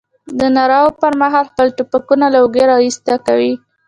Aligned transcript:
د 0.39 0.41
نارو 0.55 0.83
پر 1.01 1.13
مهال 1.21 1.45
خپل 1.51 1.67
ټوپکونه 1.77 2.25
له 2.33 2.37
اوږې 2.43 2.63
را 2.69 2.77
ایسته 2.85 3.15
کوي. 3.25 3.53